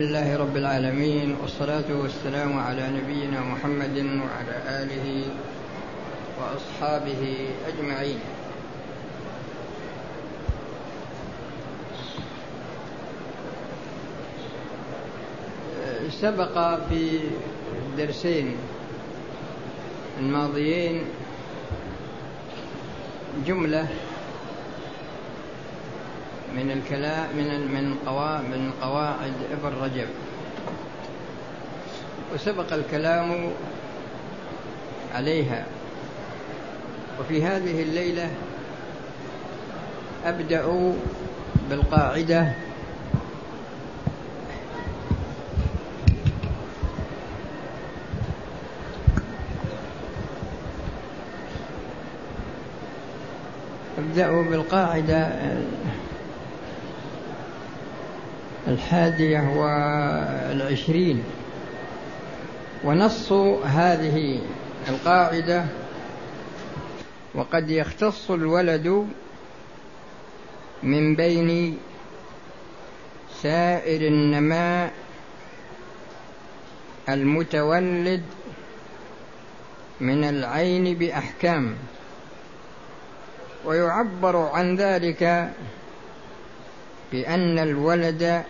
[0.00, 5.24] لله رب العالمين والصلاة والسلام على نبينا محمد وعلى آله
[6.38, 7.22] وأصحابه
[7.68, 8.18] أجمعين.
[16.10, 16.54] سبق
[16.90, 17.20] في
[17.86, 18.56] الدرسين
[20.20, 21.04] الماضيين
[23.46, 23.88] جملة
[26.54, 27.84] من الكلام من من
[28.50, 30.08] من قواعد ابن رجب.
[32.34, 33.50] وسبق الكلام
[35.14, 35.66] عليها.
[37.20, 38.30] وفي هذه الليلة
[40.24, 40.94] أبدأ
[41.70, 42.52] بالقاعدة.
[53.98, 55.32] أبدأ بالقاعدة.
[58.68, 61.24] الحادية والعشرين.
[62.84, 63.32] ونص
[63.64, 64.40] هذه
[64.88, 65.64] القاعدة
[67.34, 69.06] وقد يختص الولد
[70.82, 71.78] من بين
[73.42, 74.92] سائر النماء
[77.08, 78.22] المتولد
[80.00, 81.74] من العين بأحكام
[83.64, 85.52] ويعبر عن ذلك
[87.14, 88.44] بأن الولد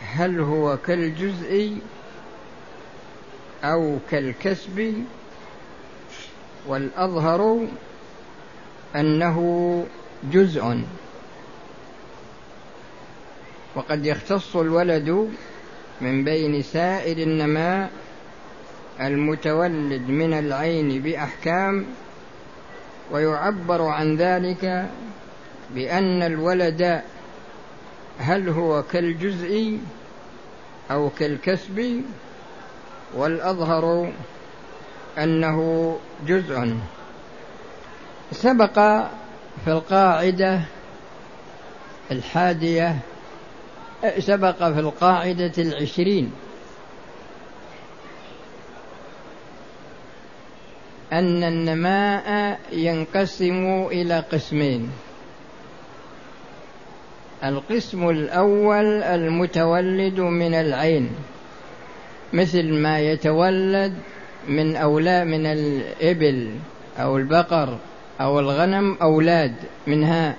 [0.00, 1.76] هل هو كالجزء
[3.64, 4.94] أو كالكسب؟
[6.66, 7.66] والأظهر
[8.96, 9.38] أنه
[10.24, 10.84] جزء.
[13.74, 15.30] وقد يختص الولد
[16.00, 17.90] من بين سائر النماء
[19.00, 21.86] المتولد من العين بأحكام
[23.10, 24.90] ويعبر عن ذلك
[25.74, 27.02] بأن الولد
[28.18, 29.78] هل هو كالجزء
[30.90, 32.02] أو كالكسب
[33.14, 34.12] والأظهر
[35.18, 36.76] أنه جزء.
[38.32, 38.74] سبق
[39.64, 40.60] في القاعدة
[42.10, 42.98] الحادية
[44.18, 46.32] سبق في القاعدة العشرين
[51.12, 54.90] أن النماء ينقسم إلى قسمين.
[57.44, 61.10] القسم الأول المتولد من العين
[62.32, 63.94] مثل ما يتولد
[64.48, 66.50] من أولاد من الإبل
[66.98, 67.78] أو البقر
[68.20, 69.54] أو الغنم أولاد
[69.86, 70.36] منها.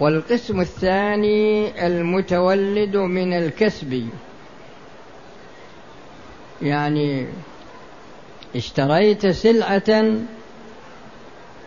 [0.00, 4.08] والقسم الثاني المتولد من الكسب
[6.62, 7.26] يعني
[8.56, 10.04] اشتريت سلعة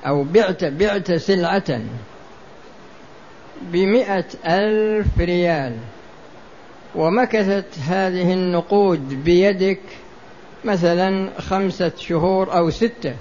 [0.06, 1.82] أو بعت بعت سلعة
[3.62, 5.76] بمئة ألف ريال.
[6.96, 9.80] ومكثت هذه النقود بيدك
[10.66, 13.14] مثلا خمسة شهور أو ستة.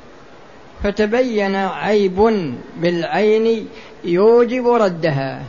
[0.82, 2.48] فتبين عيب
[2.80, 3.68] بالعين
[4.04, 5.42] يوجب ردها.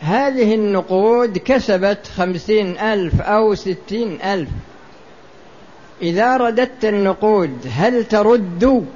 [0.00, 4.48] هذه النقود كسبت خمسين ألف أو ستين ألف.
[6.02, 8.86] إذا رددت النقود هل ترد؟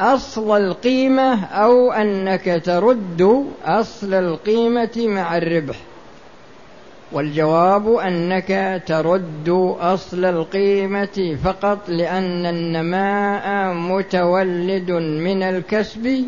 [0.00, 5.76] أصل القيمة أو أنك ترد أصل القيمة مع الربح.
[7.12, 16.26] والجواب أنك ترد أصل القيمة فقط لأن النماء متولد من الكسب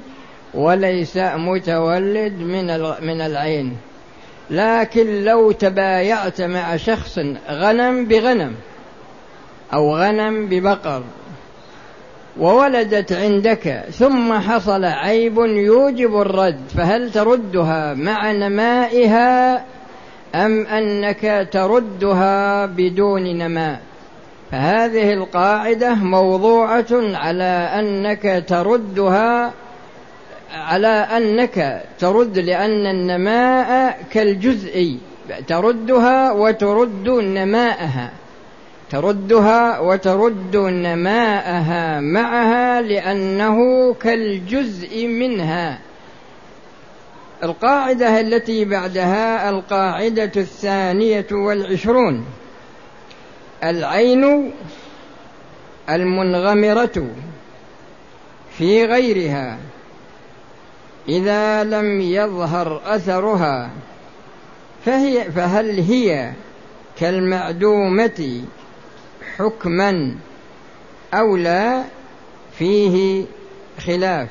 [0.55, 2.67] وليس متولد من
[3.03, 3.77] من العين.
[4.51, 7.19] لكن لو تبايعت مع شخص
[7.51, 8.55] غنم بغنم
[9.73, 11.03] أو غنم ببقر
[12.39, 19.65] وولدت عندك ثم حصل عيب يوجب الرد فهل تردها مع نمائها
[20.35, 23.81] أم أنك تردها بدون نماء؟
[24.51, 29.53] فهذه القاعدة موضوعة على أنك تردها
[30.55, 34.99] على أنك ترد لأن النماء كالجزء
[35.47, 38.11] تردها وترد نماءها.
[38.91, 43.57] تردها وترد نماءها معها لأنه
[43.95, 45.79] كالجزء منها.
[47.43, 52.25] القاعدة التي بعدها القاعدة الثانية والعشرون.
[53.65, 54.53] العين
[55.91, 57.07] المنغمرة
[58.59, 59.59] في غيرها.
[61.09, 63.71] إذا لم يظهر أثرها
[64.85, 66.33] فهي فهل هي
[66.99, 68.43] كالمعدومة
[69.39, 70.17] حكما
[71.15, 71.85] أو لا
[72.59, 73.25] فيه
[73.87, 74.29] خلاف.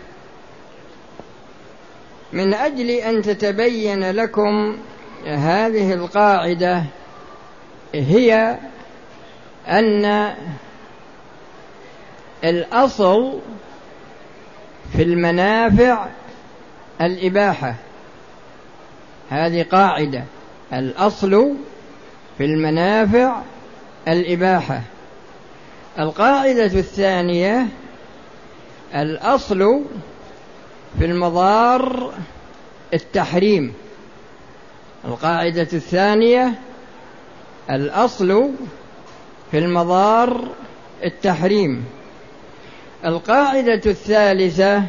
[2.34, 4.78] من أجل أن تتبين لكم
[5.26, 6.84] هذه القاعدة
[7.96, 8.58] هي
[9.68, 10.34] أن
[12.44, 13.40] الأصل
[14.94, 16.08] في المنافع
[17.02, 17.76] الإباحة.
[19.30, 20.24] هذه قاعدة.
[20.74, 21.54] الأصل
[22.38, 23.42] في المنافع
[24.08, 24.82] الإباحة.
[26.00, 27.68] القاعدة الثانية
[28.96, 29.82] الأصل
[31.00, 32.14] في المضار
[32.94, 33.74] التحريم.
[35.06, 36.54] القاعدة الثانية
[37.70, 38.50] الأصل
[39.52, 40.48] في المضار
[41.04, 41.86] التحريم.
[43.06, 44.84] القاعدة الثالثة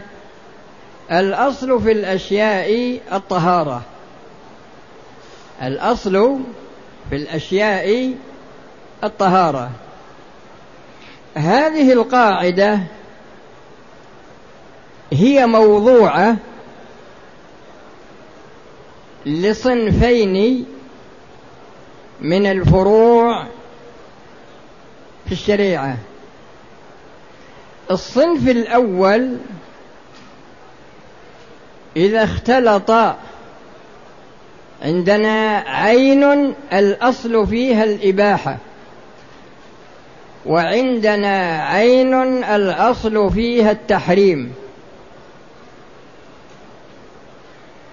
[1.12, 3.82] الأصل في الأشياء الطهارة.
[5.62, 6.38] الأصل
[7.10, 8.14] في الأشياء
[9.04, 9.70] الطهارة.
[11.34, 12.80] هذه القاعدة
[15.12, 16.36] هي موضوعة
[19.26, 20.66] لصنفين
[22.20, 23.46] من الفروع
[25.26, 25.96] في الشريعة.
[27.90, 29.36] الصنف الأول
[31.96, 32.90] إذا اختلط
[34.82, 38.56] عندنا عين الأصل فيها الإباحة.
[40.48, 42.14] وعندنا عين
[42.44, 44.52] الأصل فيها التحريم.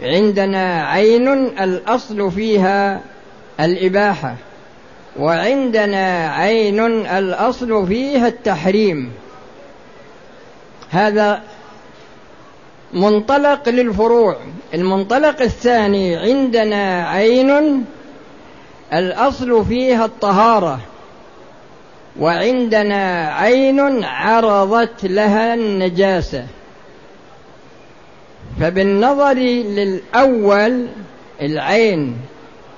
[0.02, 1.28] عندنا عين
[1.60, 3.02] الأصل فيها
[3.60, 4.36] الإباحة.
[5.20, 9.12] وعندنا عين الأصل فيها التحريم.
[10.90, 11.42] هذا
[12.94, 14.38] منطلق للفروع.
[14.74, 17.86] المنطلق الثاني عندنا عين
[18.94, 20.80] الأصل فيها الطهارة.
[22.20, 26.46] وعندنا عين عرضت لها النجاسة.
[28.62, 30.88] فبالنظر للأول
[31.42, 32.18] العين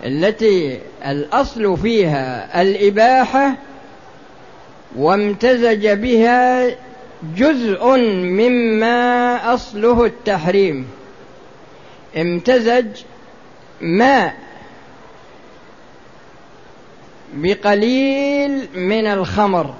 [0.05, 3.55] التي الأصل فيها الإباحة
[4.95, 6.69] وامتزج بها
[7.35, 10.87] جزء مما أصله التحريم.
[12.17, 12.87] امتزج
[13.81, 14.46] ماء
[17.33, 19.73] بقليل من الخمر.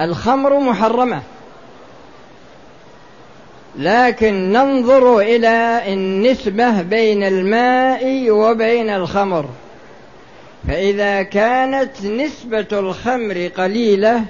[0.00, 1.22] الخمر محرمة.
[3.78, 9.48] لكن ننظر إلى النسبة بين الماء وبين الخمر.
[10.68, 14.24] فإذا كانت نسبة الخمر قليلة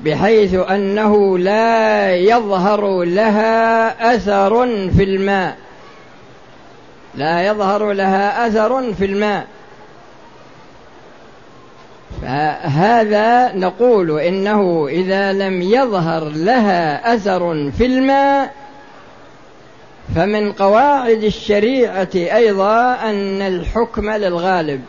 [0.00, 4.66] بحيث أنه لا يظهر لها أثر
[4.96, 5.56] في الماء.
[7.14, 9.46] لا يظهر لها أثر في الماء.
[12.26, 18.52] فهذا نقول إنه إذا لم يظهر لها أثر في الماء
[20.14, 24.80] فمن قواعد الشريعة أيضا أن الحكم للغالب.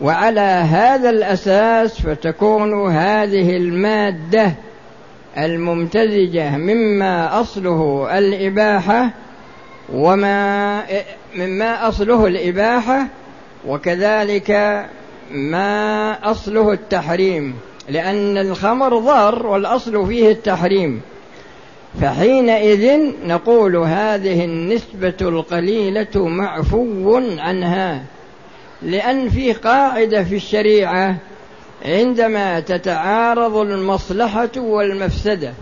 [0.00, 0.40] وعلى
[0.70, 4.52] هذا الأساس فتكون هذه المادة
[5.38, 9.10] الممتزجة مما أصله الإباحة
[9.92, 10.82] وما
[11.36, 13.06] مما أصله الإباحة
[13.66, 14.50] وكذلك
[15.30, 17.54] ما أصله التحريم
[17.88, 21.00] لأن الخمر ضار والأصل فيه التحريم.
[22.00, 28.02] فحينئذ نقول هذه النسبة القليلة معفو عنها
[28.82, 31.16] لأن في قاعدة في الشريعة
[31.84, 35.52] عندما تتعارض المصلحة والمفسدة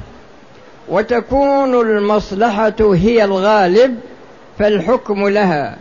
[0.89, 3.99] وتكون المصلحة هي الغالب
[4.59, 5.77] فالحكم لها.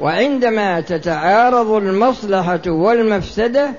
[0.00, 3.70] وعندما تتعارض المصلحة والمفسدة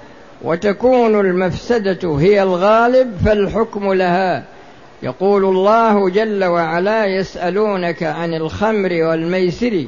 [0.42, 4.44] وتكون المفسدة هي الغالب فالحكم لها.
[5.04, 9.86] يقول الله جل وعلا يسألونك عن الخمر والميسر.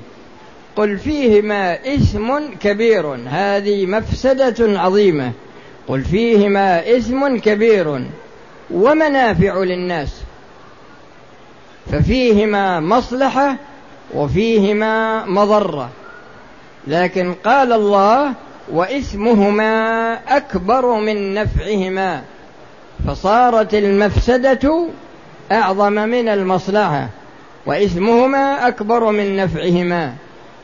[0.76, 3.18] قل فيهما إثم كبير.
[3.28, 5.32] هذه مفسدة عظيمة.
[5.88, 8.06] قل فيهما إثم كبير.
[8.72, 10.22] ومنافع للناس.
[11.92, 13.56] ففيهما مصلحة
[14.14, 15.90] وفيهما مضرة.
[16.90, 18.34] لكن قال الله
[18.72, 22.22] وإثمهما أكبر من نفعهما
[23.08, 24.88] فصارت المفسدة
[25.52, 27.10] أعظم من المصلحة
[27.66, 30.14] وإثمهما أكبر من نفعهما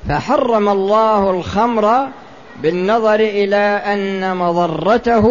[0.09, 2.07] فحرم الله الخمر
[2.63, 5.27] بالنظر إلى أن مضرته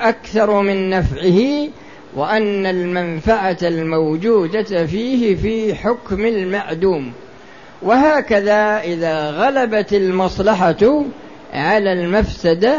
[0.00, 1.68] أكثر من نفعه
[2.16, 7.12] وأن المنفعة الموجودة فيه في حكم المعدوم.
[7.82, 11.04] وهكذا إذا غلبت المصلحة
[11.54, 12.78] على المفسدة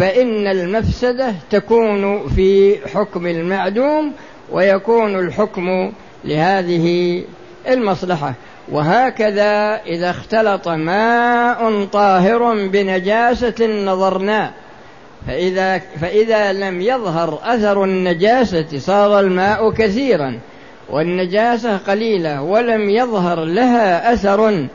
[0.00, 4.12] فإن المفسدة تكون في حكم المعدوم
[4.52, 5.92] ويكون الحكم
[6.24, 7.22] لهذه
[7.68, 8.34] المصلحة.
[8.72, 14.50] وهكذا إذا اختلط ماء طاهر بنجاسة نظرنا
[15.26, 20.38] فإذا, فإذا لم يظهر أثر النجاسة صار الماء كثيرا.
[20.90, 24.68] والنجاسة قليلة ولم يظهر لها أثر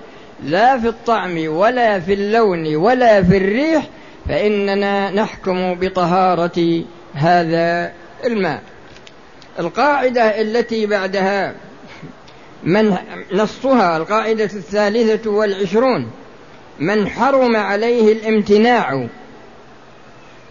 [0.43, 3.87] لا في الطعم ولا في اللون ولا في الريح
[4.29, 7.91] فإننا نحكم بطهارة هذا
[8.25, 8.61] الماء.
[9.59, 11.53] القاعدة التي بعدها
[12.63, 12.95] من
[13.33, 16.11] نصها القاعدة الثالثة والعشرون
[16.79, 19.07] من حرم عليه الامتناع.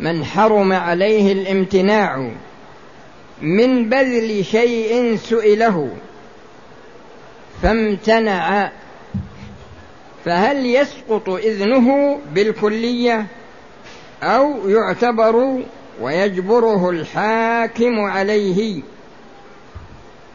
[0.01, 2.31] من حرم عليه الامتناع.
[3.43, 5.91] من بذل شيء سئله
[7.63, 8.71] فامتنع.
[10.25, 13.27] فهل يسقط إذنه بالكلية
[14.23, 15.63] أو يعتبر
[16.01, 18.83] ويجبره الحاكم عليه؟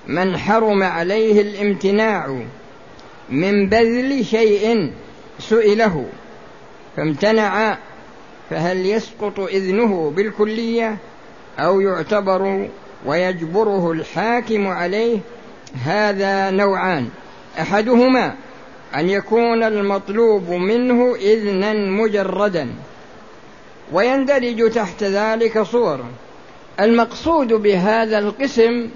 [0.07, 2.41] من حرم عليه الامتناع
[3.29, 4.91] من بذل شيء
[5.39, 6.05] سئله
[6.97, 7.77] فامتنع.
[8.49, 10.97] فهل يسقط إذنه بالكلية
[11.59, 12.69] أو يعتبر
[13.05, 15.19] ويجبره الحاكم عليه
[15.85, 17.09] هذا نوعان.
[17.59, 18.35] أحدهما
[18.95, 22.69] أن يكون المطلوب منه إذنا مجردا
[23.91, 26.05] ويندرج تحت ذلك صور.
[26.79, 28.89] المقصود بهذا القسم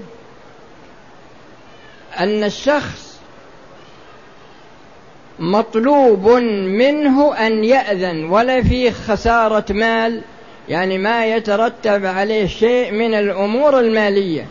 [2.20, 3.08] أن الشخص
[5.40, 6.30] مطلوب
[6.68, 10.22] منه أن يأذن ولا في خسارة مال
[10.70, 14.46] يعني ما يترتب عليه شيء من الأمور المالية.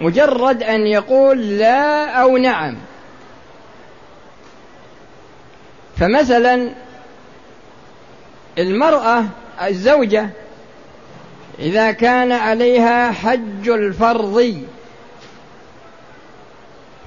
[0.00, 2.76] مجرد أن يقول لا أو نعم.
[5.96, 6.68] فمثلا
[8.58, 9.24] المرأة
[9.62, 10.30] الزوجة
[11.58, 14.62] إذا كان عليها حج الفرض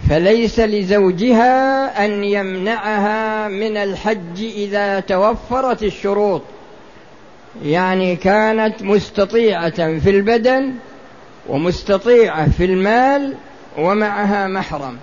[0.09, 6.41] فليس لزوجها أن يمنعها من الحج إذا توفرت الشروط.
[7.63, 10.73] يعني كانت مستطيعة في البدن
[11.49, 13.33] ومستطيعة في المال
[13.77, 14.97] ومعها محرم.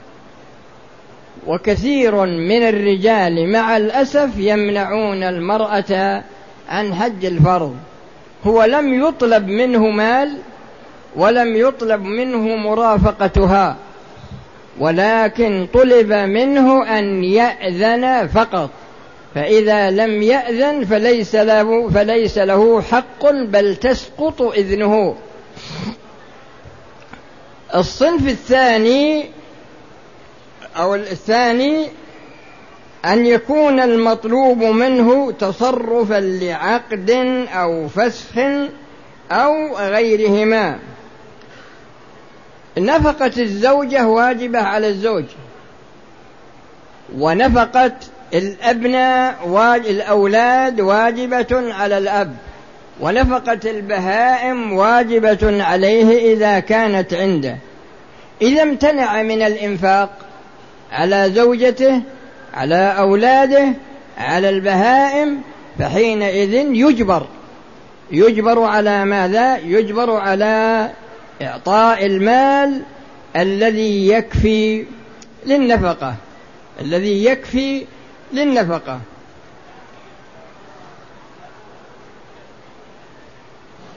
[1.47, 6.23] وكثير من الرجال مع الأسف يمنعون المرأة
[6.69, 7.77] عن حج الفرض.
[8.47, 10.39] هو لم يطلب منه مال
[11.17, 13.77] ولم يطلب منه مرافقتها
[14.79, 18.71] ولكن طلب منه أن يأذن فقط.
[19.35, 25.17] فإذا لم يأذن فليس له فليس له حق بل تسقط إذنه.
[27.75, 29.31] الصنف الثاني
[30.77, 31.89] أو الثاني
[33.05, 37.11] أن يكون المطلوب منه تصرفا لعقد
[37.53, 38.39] أو فسخ
[39.31, 40.79] أو غيرهما.
[42.79, 45.25] نفقة الزوجة واجبة على الزوج
[47.19, 47.93] ونفقة
[48.35, 49.37] الأبناء
[49.91, 52.37] الأولاد واجبة على الأب
[53.01, 57.57] ونفقة البهائم واجبة عليه إذا كانت عنده
[58.43, 60.11] إذا امتنع من الإنفاق
[60.93, 62.03] على زوجته
[62.55, 63.73] على أولاده
[64.19, 65.41] على البهائم
[65.79, 67.27] فحينئذ يجبر
[68.11, 70.91] يجبر على ماذا؟ يجبر على
[71.43, 72.83] إعطاء المال
[73.37, 74.85] الذي يكفي
[75.47, 76.15] للنفقة
[76.81, 77.85] الذي يكفي
[78.33, 79.01] للنفقة.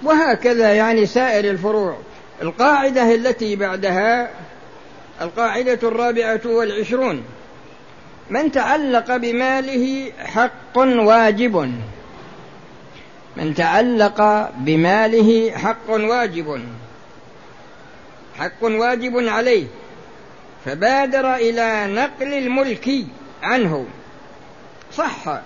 [0.03, 1.97] وهكذا يعني سائر الفروع.
[2.41, 4.29] القاعدة التي بعدها
[5.21, 7.23] القاعدة الرابعة والعشرون.
[8.29, 11.71] من تعلق بماله حق واجب.
[13.37, 16.61] من تعلق بماله حق واجب.
[18.39, 19.67] حق واجب عليه.
[20.65, 22.89] فبادر إلى نقل الملك
[23.43, 23.85] عنه.
[24.97, 25.39] صح.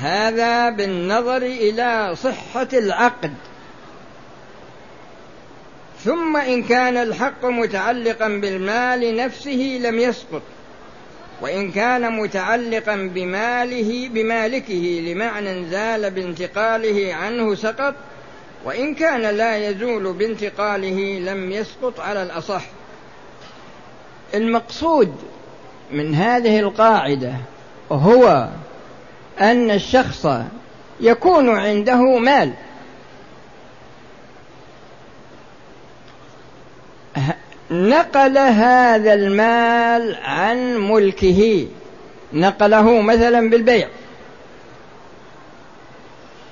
[0.00, 3.34] هذا بالنظر إلى صحة العقد.
[6.04, 10.42] ثم إن كان الحق متعلقا بالمال نفسه لم يسقط.
[11.40, 17.94] وإن كان متعلقا بماله بمالكه لمعنى زال بانتقاله عنه سقط.
[18.64, 22.62] وإن كان لا يزول بانتقاله لم يسقط على الأصح.
[24.34, 25.14] المقصود
[25.92, 27.32] من هذه القاعدة
[27.92, 28.48] هو
[29.40, 30.26] أن الشخص
[31.00, 32.52] يكون عنده مال.
[37.70, 41.66] نقل هذا المال عن ملكه.
[42.32, 43.88] نقله مثلا بالبيع.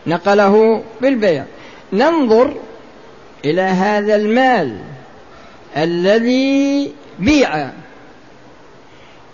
[0.07, 1.45] نقله بالبيع.
[1.93, 2.55] ننظر
[3.45, 4.79] إلى هذا المال
[5.77, 7.71] الذي بيع.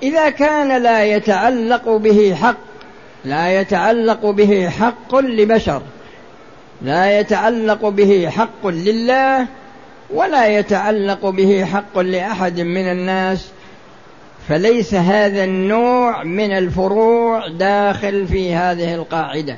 [0.02, 2.56] إذا كان لا يتعلق به حق
[3.24, 5.82] لا يتعلق به حق لبشر
[6.82, 9.46] لا يتعلق به حق لله
[10.10, 13.48] ولا يتعلق به حق لأحد من الناس
[14.48, 19.56] فليس هذا النوع من الفروع داخل في هذه القاعدة.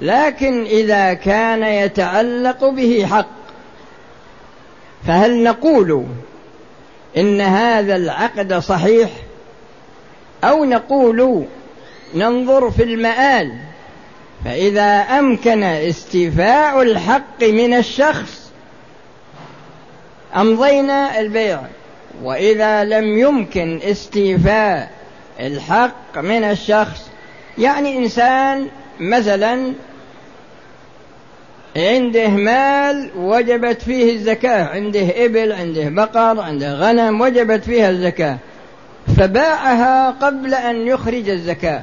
[0.00, 3.26] لكن إذا كان يتعلق به حق
[5.06, 6.06] فهل نقول
[7.16, 9.10] إن هذا العقد صحيح
[10.44, 11.44] أو نقول
[12.14, 13.56] ننظر في المآل
[14.44, 18.50] فإذا أمكن استيفاء الحق من الشخص
[20.36, 21.60] أمضينا البيع
[22.22, 24.90] وإذا لم يمكن استيفاء
[25.40, 27.10] الحق من الشخص
[27.58, 28.68] يعني إنسان
[29.00, 29.72] مثلا
[31.76, 38.38] عنده مال وجبت فيه الزكاة عنده إبل عنده بقر عنده غنم وجبت فيها الزكاة.
[39.16, 41.82] فباعها قبل أن يخرج الزكاة.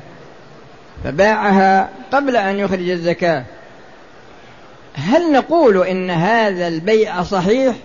[1.03, 3.43] فباعها قبل أن يخرج الزكاة.
[4.93, 7.75] هل نقول إن هذا البيع صحيح؟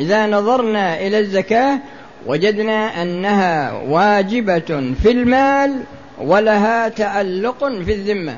[0.00, 1.78] إذا نظرنا إلى الزكاة
[2.26, 5.80] وجدنا أنها واجبة في المال
[6.20, 8.36] ولها تعلق في الذمة.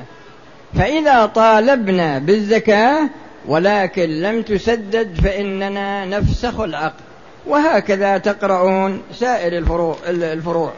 [0.77, 3.09] فإذا طالبنا بالزكاة
[3.45, 7.03] ولكن لم تسدد فإننا نفسخ العقد.
[7.45, 10.73] وهكذا تقرؤون سائر الفروع الفروع.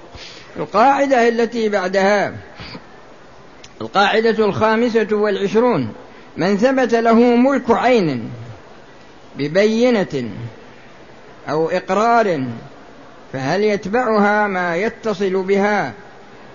[0.60, 2.34] القاعدة التي بعدها
[3.82, 5.94] القاعدة الخامسة والعشرون
[6.38, 8.30] من ثبت له ملك عين
[9.38, 10.30] ببينة
[11.50, 12.44] أو إقرار
[13.34, 15.94] فهل يتبعها ما يتصل بها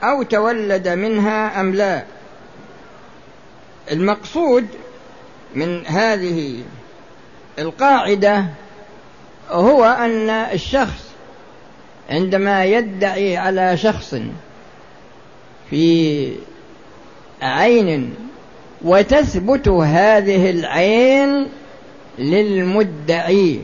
[0.03, 2.05] أو تولد منها أم لا؟
[3.91, 4.67] المقصود
[5.55, 6.62] من هذه
[7.59, 8.45] القاعدة
[9.51, 11.12] هو أن الشخص
[12.11, 14.14] عندما يدعي على شخص
[15.71, 16.33] في
[17.42, 18.14] عين
[18.83, 21.49] وتثبت هذه العين
[22.18, 23.61] للمدعي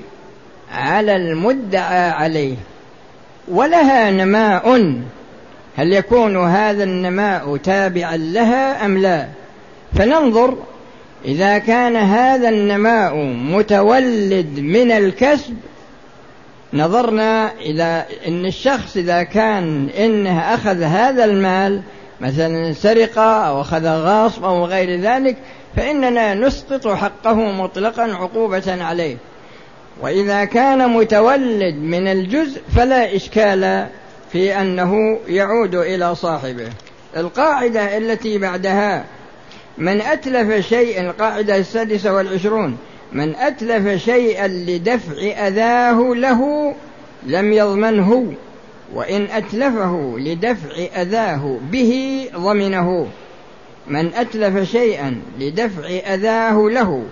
[0.73, 2.57] على المدعى عليه
[3.49, 4.75] ولها نماء
[5.77, 9.29] هل يكون هذا النماء تابعا لها أم لا؟
[9.95, 10.57] فننظر
[11.25, 15.57] إذا كان هذا النماء متولد من الكسب
[16.73, 21.83] نظرنا إلى إن الشخص إذا كان إنه أخذ هذا المال
[22.21, 25.37] مثلا سرقة أو أخذ غاصب أو غير ذلك
[25.77, 29.17] فإننا نسقط حقه مطلقا عقوبة عليه.
[30.01, 33.87] وإذا كان متولد من الجزء فلا إشكال
[34.33, 36.69] في أنه يعود إلى صاحبه.
[37.17, 39.05] القاعدة التي بعدها
[39.79, 42.77] من أتلف شيئا القاعدة السادسة والعشرون
[43.13, 46.75] من أتلف شيئا لدفع أذاه له
[47.27, 48.33] لم يضمنه
[48.95, 53.07] وإن أتلفه لدفع أذاه به ضمنه.
[53.87, 57.05] من أتلف شيئا لدفع أذاه له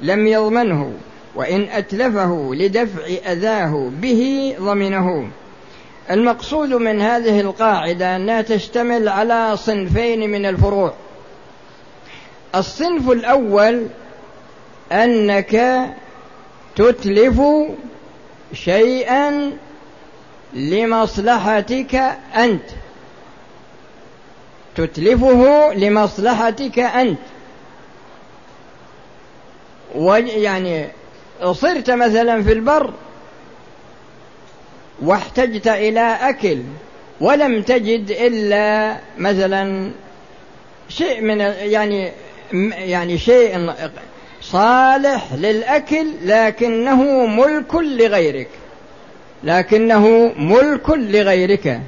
[0.00, 0.92] لم يضمنه
[1.34, 5.28] وإن أتلفه لدفع أذاه به ضمنه.
[6.10, 10.94] المقصود من هذه القاعدة أنها تشتمل على صنفين من الفروع.
[12.56, 13.86] الصنف الأول
[14.92, 15.84] أنك
[16.76, 17.40] تتلف
[18.52, 19.52] شيئا
[20.52, 21.94] لمصلحتك
[22.36, 22.64] أنت.
[24.76, 27.18] تتلفه لمصلحتك أنت.
[30.26, 30.88] يعني
[31.52, 32.92] صرت مثلا في البر
[35.02, 36.58] واحتجت إلى أكل
[37.20, 39.90] ولم تجد إلا مثلا
[40.88, 42.12] شيء من يعني
[42.72, 43.72] يعني شيء
[44.42, 48.48] صالح للأكل لكنه ملك لغيرك.
[49.44, 51.80] لكنه ملك لغيرك.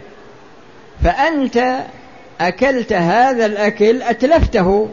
[1.04, 1.84] فأنت
[2.40, 4.88] أكلت هذا الأكل أتلفته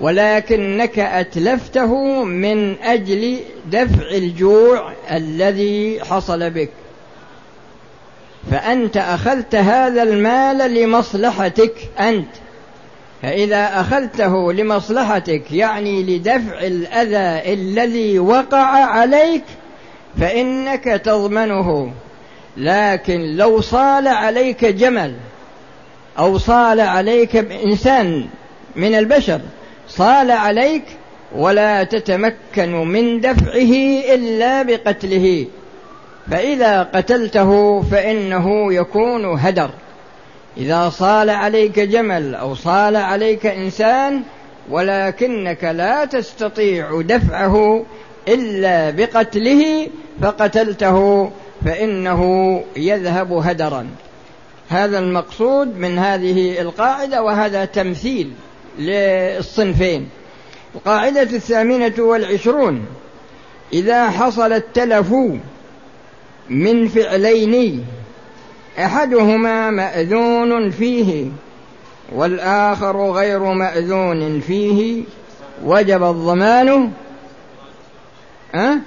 [0.00, 6.70] ولكنك أتلفته من أجل دفع الجوع الذي حصل بك.
[8.50, 12.28] فأنت أخذت هذا المال لمصلحتك أنت.
[13.22, 19.44] فإذا أخذته لمصلحتك يعني لدفع الأذى الذي وقع عليك
[20.20, 21.92] فإنك تضمنه.
[22.56, 25.14] لكن لو صال عليك جمل
[26.18, 28.26] أو صال عليك إنسان
[28.76, 29.40] من البشر
[29.88, 30.84] صال عليك
[31.36, 33.72] ولا تتمكن من دفعه
[34.14, 35.46] إلا بقتله.
[36.30, 39.70] فإذا قتلته فإنه يكون هدر.
[40.56, 44.22] إذا صال عليك جمل أو صال عليك إنسان
[44.70, 47.84] ولكنك لا تستطيع دفعه
[48.28, 49.88] إلا بقتله
[50.22, 51.30] فقتلته
[51.64, 53.86] فإنه يذهب هدرا.
[54.68, 58.30] هذا المقصود من هذه القاعدة وهذا تمثيل
[58.78, 60.08] للصنفين.
[60.74, 62.86] القاعدة الثامنة والعشرون
[63.72, 65.12] إذا حصل التلف
[66.50, 67.84] من فعلين
[68.78, 71.30] أحدهما مأذون فيه
[72.12, 75.04] والآخر غير مأذون فيه
[75.64, 76.92] وجب الضمان.
[78.54, 78.80] ها؟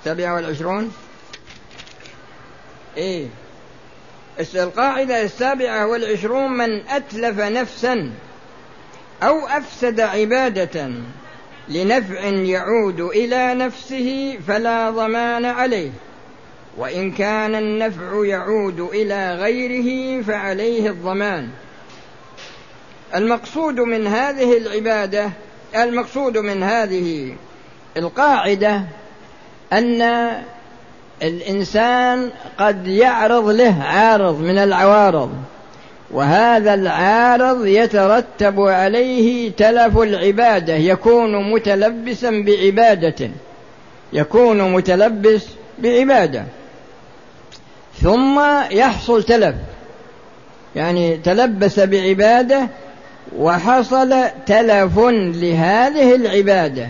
[0.00, 0.92] السابعة والعشرون؟
[2.96, 3.26] إيه.
[4.54, 8.10] القاعدة السابعة والعشرون من أتلف نفسا
[9.22, 10.90] أو أفسد عبادة
[11.68, 15.90] لنفع يعود إلى نفسه فلا ضمان عليه.
[16.76, 21.48] وإن كان النفع يعود إلى غيره فعليه الضمان.
[23.14, 25.30] المقصود من هذه العبادة
[25.76, 27.34] المقصود من هذه
[27.96, 28.82] القاعدة
[29.72, 30.30] أن
[31.22, 35.30] الإنسان قد يعرض له عارض من العوارض
[36.10, 43.30] وهذا العارض يترتب عليه تلف العبادة يكون متلبسا بعبادة
[44.12, 45.46] يكون متلبس
[45.78, 46.44] بعبادة.
[48.02, 49.54] ثم يحصل تلف
[50.76, 52.68] يعني تلبس بعبادة
[53.38, 54.14] وحصل
[54.46, 54.98] تلف
[55.34, 56.88] لهذه العبادة.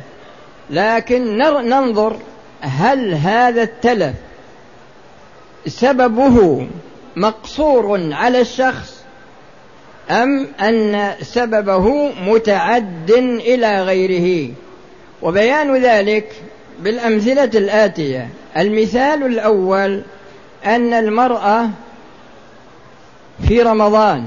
[0.71, 2.17] لكن ننظر
[2.61, 4.15] هل هذا التلف
[5.67, 6.67] سببه
[7.17, 9.03] مقصور على الشخص
[10.11, 14.51] أم أن سببه متعد إلى غيره.
[15.23, 16.33] وبيان ذلك
[16.81, 18.29] بالأمثلة الآتية.
[18.57, 20.03] المثال الأول
[20.67, 21.69] أن المرأة
[23.49, 24.27] في رمضان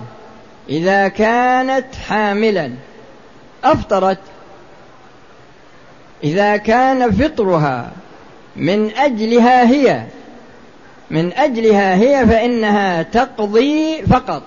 [0.70, 2.72] إذا كانت حاملا
[3.64, 4.20] أفطرت.
[6.24, 7.92] إذا كان فطرها
[8.56, 10.04] من أجلها هي
[11.12, 14.44] من أجلها هي فإنها تقضي فقط.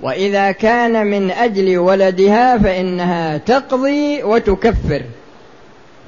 [0.00, 5.02] وإذا كان من أجل ولدها فإنها تقضي وتكفر.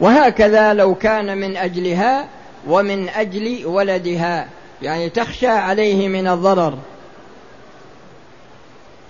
[0.00, 2.26] وهكذا لو كان من أجلها
[2.66, 4.48] ومن أجل ولدها.
[4.82, 6.78] يعني تخشى عليه من الضرر.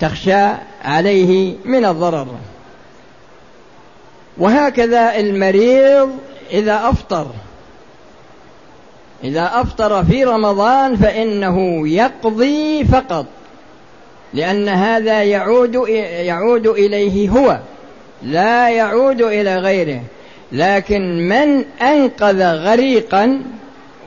[0.01, 0.47] تخشى
[0.85, 2.27] عليه من الضرر.
[4.39, 6.11] وهكذا المريض
[6.51, 7.27] إذا أفطر.
[9.25, 13.27] إذا أفطر في رمضان فإنه يقضي فقط.
[14.35, 17.59] لأن هذا يعود يعود إليه هو.
[18.23, 20.01] لا يعود إلى غيره.
[20.55, 23.43] لكن من أنقذ غريقا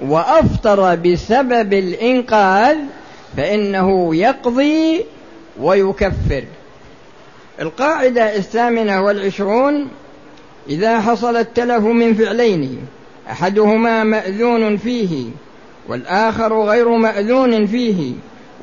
[0.01, 2.77] وأفطر بسبب الإنقاذ
[3.37, 5.05] فإنه يقضي
[5.59, 6.43] ويكفر.
[7.61, 9.87] القاعدة الثامنة والعشرون
[10.69, 12.79] إذا حصل التلف من فعلين
[13.31, 15.29] أحدهما مأذون فيه
[15.87, 18.13] والآخر غير مأذون فيه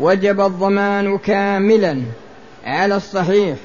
[0.00, 2.02] وجب الضمان كاملا
[2.64, 3.56] على الصحيح.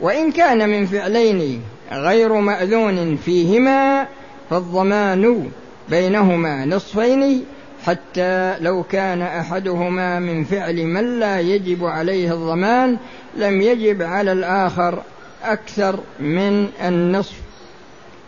[0.00, 1.60] وإن كان من فعلين
[1.92, 4.06] غير مأذون فيهما
[4.50, 5.50] فالضمان
[5.88, 7.44] بينهما نصفين
[7.86, 12.96] حتى لو كان أحدهما من فعل من لا يجب عليه الضمان
[13.36, 15.02] لم يجب على الآخر
[15.44, 17.34] أكثر من النصف.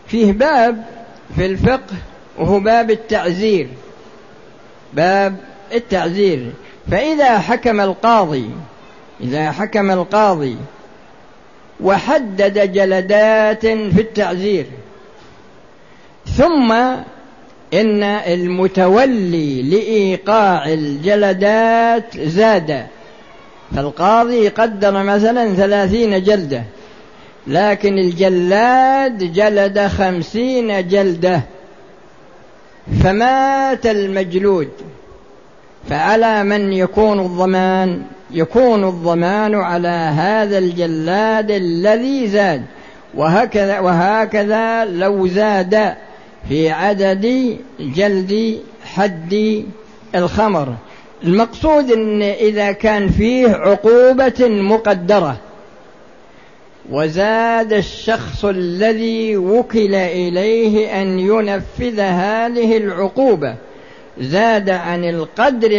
[0.07, 0.85] فيه باب
[1.35, 1.95] في الفقه
[2.37, 3.67] وهو باب التعزير.
[4.93, 5.35] باب
[5.73, 6.51] التعزير.
[6.91, 8.49] فإذا حكم القاضي
[9.21, 10.57] إذا حكم القاضي
[11.83, 14.65] وحدد جلدات في التعزير
[16.25, 16.71] ثم
[17.73, 22.85] إن المتولي لإيقاع الجلدات زاد.
[23.75, 26.63] فالقاضي قدر مثلا ثلاثين جلدة
[27.47, 31.41] لكن الجلاد جلد خمسين جلدة.
[33.03, 34.69] فمات المجلود
[35.89, 42.63] فعلى من يكون الضمان؟ يكون الضمان على هذا الجلاد الذي زاد.
[43.15, 45.95] وهكذا وهكذا لو زاد
[46.49, 49.63] في عدد جلد حد
[50.15, 50.73] الخمر.
[51.23, 55.37] المقصود إن إذا كان فيه عقوبة مقدرة.
[56.91, 63.55] وزاد الشخص الذي وكل إليه أن ينفذ هذه العقوبة.
[64.19, 65.71] زاد عن القدر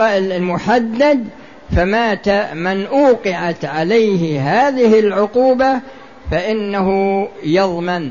[0.00, 1.24] المحدد
[1.70, 5.80] فمات من أوقعت عليه هذه العقوبة
[6.30, 8.10] فإنه يضمن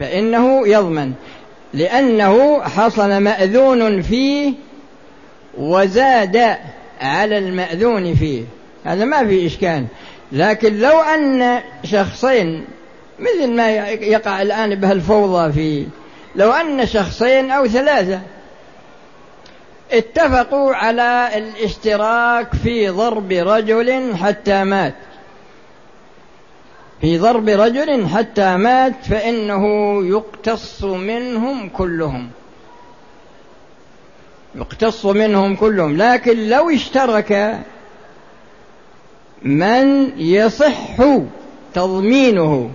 [0.00, 1.12] فإنه يضمن
[1.74, 4.52] لأنه حصل مأذون فيه
[5.58, 6.56] وزاد
[7.00, 8.42] على المأذون فيه.
[8.84, 9.84] هذا ما في إشكال.
[10.32, 12.64] لكن لو أن شخصين
[13.18, 15.86] مثل ما يقع الآن بهالفوضى في
[16.36, 18.20] لو أن شخصين أو ثلاثة
[19.92, 24.94] اتفقوا على الاشتراك في ضرب رجل حتى مات.
[27.00, 29.64] في ضرب رجل حتى مات فإنه
[30.06, 32.30] يقتص منهم كلهم.
[34.54, 35.96] يقتص منهم كلهم.
[35.96, 37.60] لكن لو اشترك
[39.42, 40.96] من يصح
[41.74, 42.70] تضمينه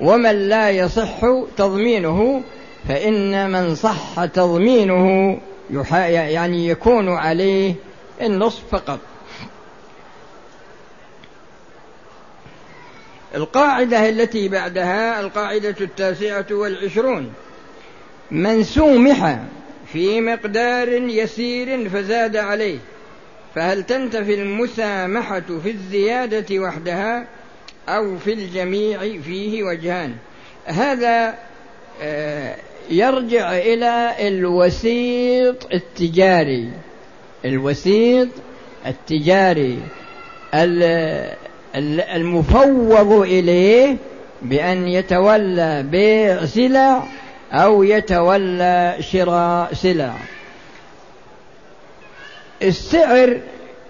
[0.00, 1.20] ومن لا يصح
[1.56, 2.42] تضمينه
[2.88, 5.38] فإن من صح تضمينه
[5.72, 7.74] يعني يكون عليه
[8.20, 8.98] النصف فقط.
[13.34, 17.32] القاعدة التي بعدها القاعدة التاسعة والعشرون.
[18.30, 19.38] من سومح
[19.92, 22.78] في مقدار يسير فزاد عليه.
[23.54, 27.26] فهل تنتفي المسامحة في الزيادة وحدها
[27.88, 30.16] أو في الجميع فيه وجهان؟
[30.64, 31.34] هذا
[32.02, 32.56] آه،
[32.90, 36.70] يرجع إلى الوسيط التجاري.
[37.44, 38.28] الوسيط
[38.86, 39.78] التجاري.
[42.14, 43.96] المفوض إليه
[44.42, 47.02] بأن يتولى بيع سلع
[47.52, 50.14] أو يتولى شراء سلع.
[52.62, 53.40] السعر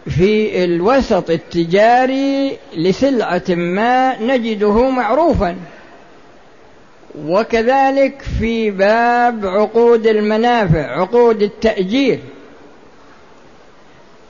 [0.09, 5.57] في الوسط التجاري لسلعة ما نجده معروفا.
[7.19, 12.19] وكذلك في باب عقود المنافع عقود التأجير.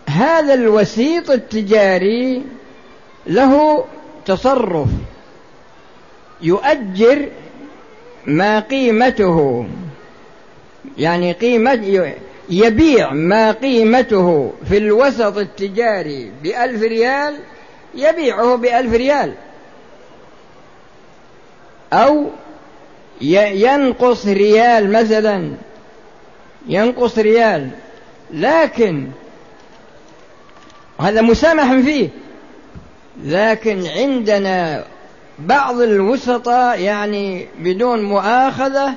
[0.08, 2.42] هذا الوسيط التجاري
[3.26, 3.84] له
[4.26, 4.88] تصرف
[6.42, 7.28] يؤجر
[8.26, 9.66] ما قيمته
[10.98, 12.12] يعني قيمة
[12.50, 17.36] يبيع ما قيمته في الوسط التجاري بألف ريال
[17.94, 19.32] يبيعه بألف ريال.
[21.92, 22.26] أو
[23.20, 25.52] ينقص ريال مثلا.
[26.68, 27.70] ينقص ريال.
[28.30, 29.09] لكن
[31.00, 32.09] هذا مسامح فيه.
[33.24, 34.85] لكن عندنا
[35.38, 38.94] بعض الوسطاء يعني بدون مؤاخذة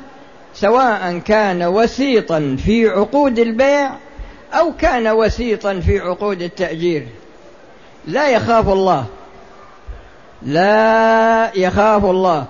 [0.54, 3.92] سواء كان وسيطا في عقود البيع
[4.54, 7.08] أو كان وسيطا في عقود التأجير.
[8.08, 9.06] لا يخاف الله.
[10.42, 12.46] لا يخاف الله.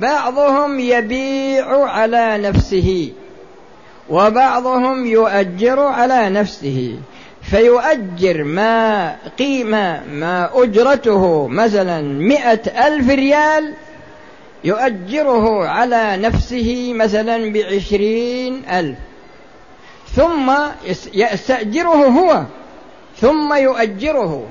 [0.00, 3.12] بعضهم يبيع على نفسه
[4.10, 6.98] وبعضهم يؤجر على نفسه
[7.42, 13.74] فيؤجر ما قيمة ما أجرته مثلا مئة ألف ريال
[14.64, 18.98] يؤجره على نفسه مثلا بعشرين ألف
[20.16, 20.52] ثم
[21.14, 22.44] يستأجره هو
[23.16, 24.48] ثم يؤجره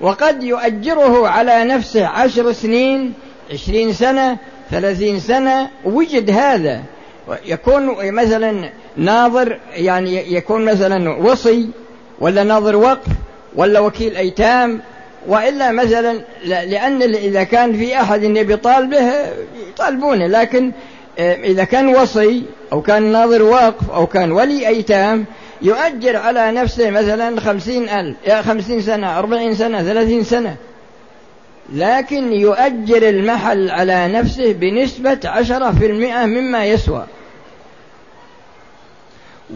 [0.00, 3.14] وقد يؤجره على نفسه عشر سنين
[3.52, 4.36] عشرين سنة
[4.70, 6.82] ثلاثين سنة وجد هذا.
[7.46, 11.68] يكون مثلا ناظر يعني يكون مثلا وصي
[12.20, 13.12] ولا ناظر وقف
[13.56, 14.80] ولا وكيل أيتام
[15.26, 19.12] وإلا مثلا لأن إذا كان في أحد يبي طالبه
[19.68, 20.26] يطالبونه.
[20.26, 20.72] لكن
[21.18, 25.24] آه، إذا كان وصي أو كان ناظر وقف أو كان ولي أيتام
[25.62, 30.56] يؤجر على نفسه مثلا خمسين ألف خمسين سنة أربعين سنة ثلاثين سنة.
[31.72, 37.06] لكن يؤجر المحل على نفسه بنسبة عشرة في المئة مما يسوى.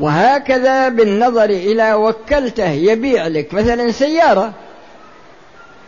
[0.01, 3.55] وهكذا بالنظر إلى وكلته يبيع لك.
[3.55, 4.53] مثلا سيارة.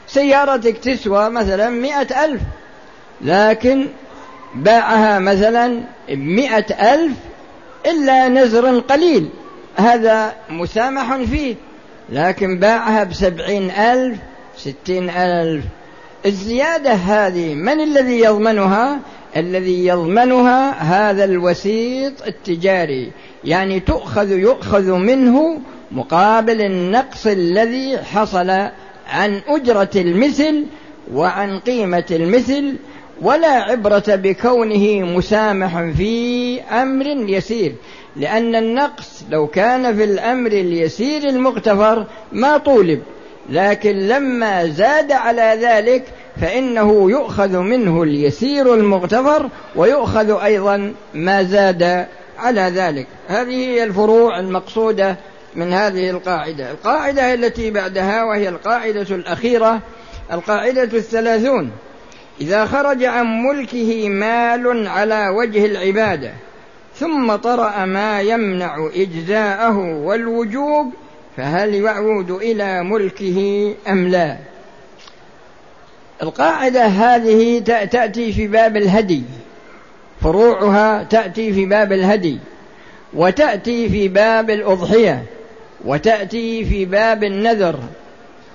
[0.08, 2.40] سيارتك تسوى مثلا مئة ألف
[3.20, 3.86] لكن
[4.54, 7.12] باعها مثلا مئة ألف
[7.86, 9.28] إلا نزر قليل.
[9.76, 11.54] هذا مسامح فيه
[12.08, 14.18] لكن باعها بسبعين ألف
[14.56, 15.64] ستين ألف
[16.26, 19.00] الزيادة هذه من الذي يضمنها؟
[19.36, 23.10] الذي يضمنها هذا الوسيط التجاري.
[23.44, 25.60] يعني تؤخذ يؤخذ منه
[25.92, 28.50] مقابل النقص الذي حصل
[29.08, 30.64] عن أجرة المثل
[31.14, 32.76] وعن قيمة المثل
[33.22, 37.74] ولا عبرة بكونه مسامحا في أمر يسير.
[38.16, 43.02] لأن النقص لو كان في الأمر اليسير المغتفر ما طولب.
[43.50, 46.04] لكن لما زاد على ذلك
[46.40, 52.06] فإنه يؤخذ منه اليسير المغتفر ويؤخذ أيضا ما زاد
[52.38, 53.06] على ذلك.
[53.28, 55.16] هذه هي الفروع المقصودة
[55.54, 56.70] من هذه القاعدة.
[56.70, 59.80] القاعدة التي بعدها وهي القاعدة الأخيرة
[60.32, 61.70] القاعدة الثلاثون.
[62.40, 66.32] إذا خرج عن ملكه مال على وجه العبادة
[66.94, 70.92] ثم طرأ ما يمنع إجزاءه والوجوب
[71.36, 74.36] فهل يعود إلى ملكه أم لا؟
[76.22, 77.58] القاعدة هذه
[77.90, 79.22] تأتي في باب الهدي.
[80.22, 82.38] فروعها تأتي في باب الهدي.
[83.14, 85.22] وتأتي في باب الأضحية.
[85.84, 87.78] وتأتي في باب النذر.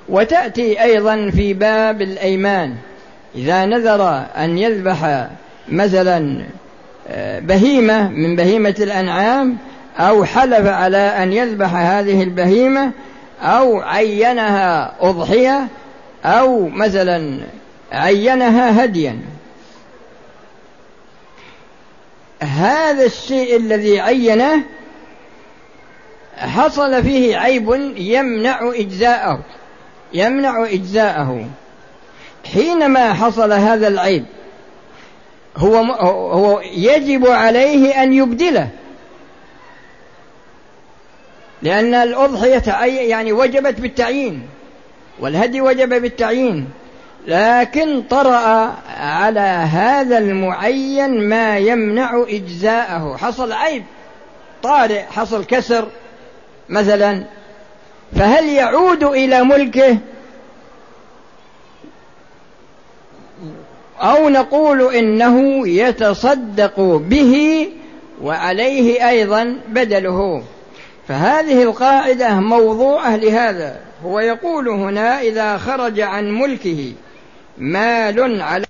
[0.09, 2.75] وتأتي أيضا في باب الأيمان.
[3.35, 5.27] إذا نذر أن يذبح
[5.69, 6.45] مثلا
[7.07, 9.57] آه، بهيمة من بهيمة الأنعام
[9.99, 12.91] أو حلف على أن يذبح هذه البهيمة
[13.41, 15.67] أو عينها أضحية
[16.25, 17.39] أو مثلا
[17.91, 19.19] عينها هديا.
[22.41, 24.63] هذا الشيء الذي عينه
[26.37, 29.39] حصل فيه عيب يمنع إجزاءه
[30.13, 31.45] يمنع إجزاءه.
[32.53, 34.25] حينما حصل هذا العيب
[35.57, 38.69] هو هو يجب عليه أن يبدله.
[41.61, 44.41] لأن الأضحية يعني وجبت بالتعيين
[45.19, 46.67] والهدي وجب بالتعيين
[47.27, 49.39] لكن طرأ على
[49.71, 53.17] هذا المعين ما يمنع إجزاءه.
[53.17, 53.83] حصل عيب
[54.63, 55.87] طارئ حصل كسر
[56.69, 57.23] مثلا.
[58.15, 59.97] فهل يعود إلى ملكه؟
[63.99, 67.67] أو نقول إنه يتصدق به
[68.21, 70.43] وعليه أيضا بدله.
[71.09, 73.79] فهذه القاعدة موضوعة لهذا.
[74.05, 76.93] هو يقول هنا إذا خرج عن ملكه
[77.57, 78.65] مال على